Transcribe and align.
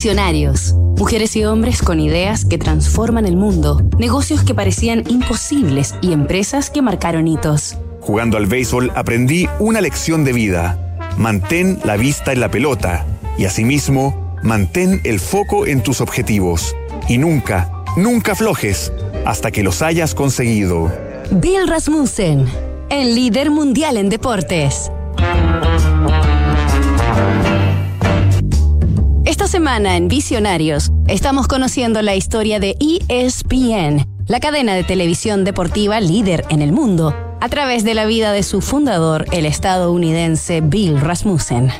Visionarios. 0.00 0.74
Mujeres 0.96 1.34
y 1.34 1.44
hombres 1.44 1.82
con 1.82 1.98
ideas 1.98 2.44
que 2.44 2.56
transforman 2.56 3.26
el 3.26 3.34
mundo, 3.34 3.82
negocios 3.98 4.44
que 4.44 4.54
parecían 4.54 5.02
imposibles 5.08 5.96
y 6.00 6.12
empresas 6.12 6.70
que 6.70 6.82
marcaron 6.82 7.26
hitos. 7.26 7.76
Jugando 8.00 8.36
al 8.36 8.46
béisbol 8.46 8.92
aprendí 8.94 9.48
una 9.58 9.80
lección 9.80 10.24
de 10.24 10.32
vida. 10.32 10.78
Mantén 11.16 11.80
la 11.82 11.96
vista 11.96 12.32
en 12.32 12.38
la 12.38 12.48
pelota 12.48 13.06
y 13.38 13.46
asimismo, 13.46 14.36
mantén 14.44 15.00
el 15.02 15.18
foco 15.18 15.66
en 15.66 15.82
tus 15.82 16.00
objetivos. 16.00 16.76
Y 17.08 17.18
nunca, 17.18 17.68
nunca 17.96 18.32
aflojes 18.32 18.92
hasta 19.26 19.50
que 19.50 19.64
los 19.64 19.82
hayas 19.82 20.14
conseguido. 20.14 20.92
Bill 21.32 21.66
Rasmussen, 21.66 22.46
el 22.88 23.16
líder 23.16 23.50
mundial 23.50 23.96
en 23.96 24.10
deportes. 24.10 24.92
En 29.76 30.08
Visionarios 30.08 30.90
estamos 31.08 31.46
conociendo 31.46 32.00
la 32.00 32.16
historia 32.16 32.58
de 32.58 32.74
ESPN, 32.80 34.06
la 34.26 34.40
cadena 34.40 34.74
de 34.74 34.82
televisión 34.82 35.44
deportiva 35.44 36.00
líder 36.00 36.46
en 36.48 36.62
el 36.62 36.72
mundo, 36.72 37.14
a 37.38 37.48
través 37.50 37.84
de 37.84 37.92
la 37.92 38.06
vida 38.06 38.32
de 38.32 38.42
su 38.42 38.62
fundador, 38.62 39.26
el 39.30 39.44
estadounidense 39.44 40.62
Bill 40.62 40.98
Rasmussen. 40.98 41.70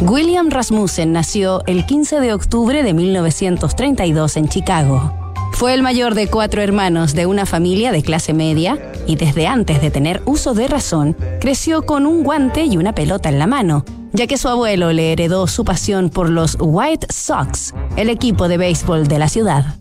William 0.00 0.50
Rasmussen 0.50 1.12
nació 1.12 1.62
el 1.66 1.86
15 1.86 2.18
de 2.18 2.34
octubre 2.34 2.82
de 2.82 2.92
1932 2.92 4.36
en 4.36 4.48
Chicago. 4.48 5.14
Fue 5.52 5.74
el 5.74 5.84
mayor 5.84 6.16
de 6.16 6.26
cuatro 6.26 6.62
hermanos 6.62 7.14
de 7.14 7.26
una 7.26 7.46
familia 7.46 7.92
de 7.92 8.02
clase 8.02 8.34
media 8.34 8.76
y 9.06 9.14
desde 9.14 9.46
antes 9.46 9.80
de 9.80 9.92
tener 9.92 10.20
uso 10.26 10.52
de 10.52 10.66
razón, 10.66 11.16
creció 11.40 11.86
con 11.86 12.06
un 12.06 12.24
guante 12.24 12.64
y 12.64 12.76
una 12.76 12.92
pelota 12.92 13.28
en 13.28 13.38
la 13.38 13.46
mano, 13.46 13.84
ya 14.12 14.26
que 14.26 14.38
su 14.38 14.48
abuelo 14.48 14.92
le 14.92 15.12
heredó 15.12 15.46
su 15.46 15.64
pasión 15.64 16.10
por 16.10 16.30
los 16.30 16.56
White 16.60 17.06
Sox, 17.10 17.74
el 17.96 18.08
equipo 18.08 18.48
de 18.48 18.58
béisbol 18.58 19.08
de 19.08 19.18
la 19.18 19.28
ciudad. 19.28 19.76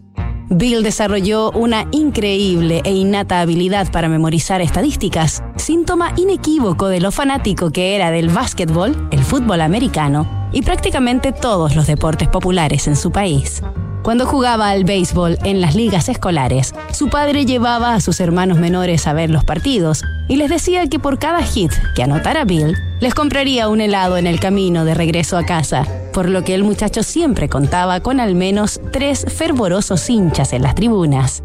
Bill 0.50 0.84
desarrolló 0.84 1.52
una 1.52 1.88
increíble 1.92 2.82
e 2.84 2.92
innata 2.92 3.40
habilidad 3.40 3.90
para 3.90 4.10
memorizar 4.10 4.60
estadísticas, 4.60 5.42
síntoma 5.56 6.14
inequívoco 6.18 6.90
de 6.90 7.00
lo 7.00 7.12
fanático 7.12 7.72
que 7.72 7.96
era 7.96 8.12
del 8.12 8.28
básquetbol, 8.28 9.08
el 9.12 9.24
fútbol 9.24 9.62
americano 9.62 10.50
y 10.52 10.62
prácticamente 10.62 11.32
todos 11.32 11.76
los 11.76 11.88
deportes 11.88 12.28
populares 12.28 12.88
en 12.88 12.98
su 12.98 13.12
país. 13.12 13.62
Cuando 14.04 14.26
jugaba 14.26 14.70
al 14.70 14.84
béisbol 14.84 15.38
en 15.44 15.62
las 15.62 15.76
ligas 15.76 16.10
escolares, 16.10 16.74
su 16.92 17.10
padre 17.10 17.46
llevaba 17.46 17.94
a 17.94 18.02
sus 18.02 18.20
hermanos 18.20 18.58
menores 18.58 19.06
a 19.06 19.14
ver 19.14 19.30
los 19.30 19.44
partidos 19.44 20.04
y 20.28 20.38
les 20.38 20.50
decía 20.50 20.88
que 20.88 20.98
por 20.98 21.20
cada 21.20 21.44
hit 21.44 21.72
que 21.96 22.02
anotara 22.02 22.44
Bill, 22.44 22.76
les 23.00 23.14
compraría 23.14 23.70
un 23.70 23.80
helado 23.80 24.18
en 24.18 24.26
el 24.26 24.40
camino 24.40 24.86
de 24.86 24.96
regreso 24.96 25.38
a 25.38 25.46
casa, 25.46 25.86
por 26.14 26.30
lo 26.30 26.44
que 26.44 26.56
el 26.56 26.64
muchacho 26.64 27.04
siempre 27.04 27.48
contaba 27.48 28.00
con 28.00 28.20
al 28.20 28.34
menos 28.34 28.82
tres 28.92 29.24
fervorosos 29.28 30.10
hinchas 30.10 30.54
en 30.54 30.64
las 30.64 30.74
tribunas. 30.74 31.44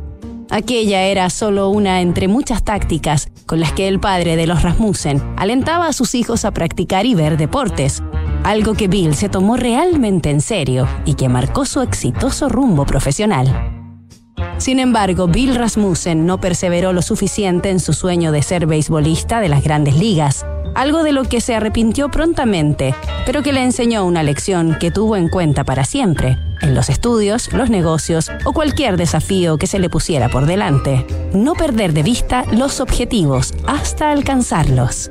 Aquella 0.48 1.02
era 1.02 1.28
solo 1.28 1.68
una 1.70 2.00
entre 2.00 2.28
muchas 2.28 2.62
tácticas 2.62 3.28
con 3.46 3.60
las 3.60 3.72
que 3.72 3.88
el 3.88 4.00
padre 4.00 4.36
de 4.36 4.46
los 4.46 4.62
Rasmussen 4.62 5.22
alentaba 5.36 5.88
a 5.88 5.92
sus 5.92 6.14
hijos 6.14 6.44
a 6.44 6.52
practicar 6.52 7.04
y 7.04 7.14
ver 7.14 7.36
deportes, 7.36 8.02
algo 8.46 8.74
que 8.74 8.86
Bill 8.86 9.16
se 9.16 9.28
tomó 9.28 9.56
realmente 9.56 10.30
en 10.30 10.40
serio 10.40 10.86
y 11.04 11.14
que 11.14 11.28
marcó 11.28 11.64
su 11.64 11.80
exitoso 11.80 12.48
rumbo 12.48 12.86
profesional. 12.86 13.72
Sin 14.58 14.78
embargo, 14.78 15.26
Bill 15.26 15.56
Rasmussen 15.56 16.26
no 16.26 16.40
perseveró 16.40 16.92
lo 16.92 17.02
suficiente 17.02 17.70
en 17.70 17.80
su 17.80 17.92
sueño 17.92 18.30
de 18.30 18.42
ser 18.42 18.66
beisbolista 18.66 19.40
de 19.40 19.48
las 19.48 19.64
grandes 19.64 19.96
ligas, 19.96 20.46
algo 20.76 21.02
de 21.02 21.10
lo 21.10 21.24
que 21.24 21.40
se 21.40 21.56
arrepintió 21.56 22.08
prontamente, 22.08 22.94
pero 23.26 23.42
que 23.42 23.52
le 23.52 23.64
enseñó 23.64 24.06
una 24.06 24.22
lección 24.22 24.76
que 24.78 24.92
tuvo 24.92 25.16
en 25.16 25.28
cuenta 25.28 25.64
para 25.64 25.84
siempre, 25.84 26.38
en 26.62 26.76
los 26.76 26.88
estudios, 26.88 27.52
los 27.52 27.68
negocios 27.68 28.30
o 28.44 28.52
cualquier 28.52 28.96
desafío 28.96 29.58
que 29.58 29.66
se 29.66 29.80
le 29.80 29.90
pusiera 29.90 30.28
por 30.28 30.46
delante. 30.46 31.04
No 31.34 31.54
perder 31.54 31.92
de 31.92 32.04
vista 32.04 32.44
los 32.52 32.78
objetivos 32.78 33.54
hasta 33.66 34.12
alcanzarlos. 34.12 35.10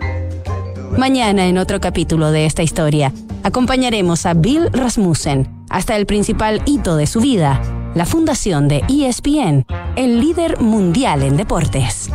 Mañana 0.97 1.47
en 1.47 1.57
otro 1.57 1.81
capítulo 1.81 2.31
de 2.31 2.45
esta 2.45 2.63
historia, 2.63 3.11
acompañaremos 3.45 4.25
a 4.25 4.33
Bill 4.33 4.71
Rasmussen 4.73 5.47
hasta 5.69 5.95
el 5.95 6.07
principal 6.07 6.63
hito 6.65 6.95
de 6.95 7.05
su 7.05 7.21
vida, 7.21 7.61
la 7.93 8.07
fundación 8.07 8.67
de 8.67 8.83
ESPN, 8.89 9.67
el 9.95 10.19
líder 10.19 10.59
mundial 10.59 11.21
en 11.21 11.37
deportes. 11.37 12.09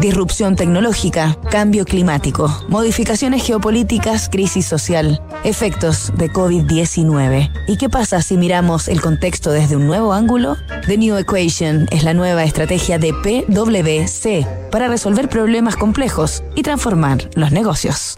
Disrupción 0.00 0.56
tecnológica, 0.56 1.36
cambio 1.50 1.84
climático, 1.84 2.50
modificaciones 2.68 3.44
geopolíticas, 3.44 4.30
crisis 4.30 4.66
social, 4.66 5.22
efectos 5.44 6.10
de 6.16 6.30
COVID-19. 6.30 7.50
¿Y 7.68 7.76
qué 7.76 7.90
pasa 7.90 8.22
si 8.22 8.38
miramos 8.38 8.88
el 8.88 9.02
contexto 9.02 9.50
desde 9.50 9.76
un 9.76 9.86
nuevo 9.86 10.14
ángulo? 10.14 10.56
The 10.86 10.96
New 10.96 11.16
Equation 11.16 11.86
es 11.90 12.02
la 12.02 12.14
nueva 12.14 12.44
estrategia 12.44 12.98
de 12.98 13.12
PwC 13.12 14.46
para 14.70 14.88
resolver 14.88 15.28
problemas 15.28 15.76
complejos 15.76 16.42
y 16.54 16.62
transformar 16.62 17.28
los 17.34 17.52
negocios. 17.52 18.16